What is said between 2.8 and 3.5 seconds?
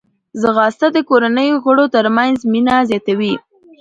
زیاتوي